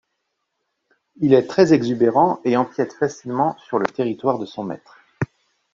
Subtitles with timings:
[1.17, 4.97] Il est très exubérant et empiète facilement sur le territoire de son maître.